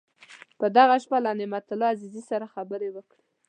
په 0.59 0.67
دغه 0.77 0.95
شپه 1.03 1.17
له 1.25 1.31
نعمت 1.39 1.65
الله 1.73 1.91
عزیز 1.93 2.15
سره 2.31 2.51
خبرې 2.53 2.89
وکړې. 2.91 3.21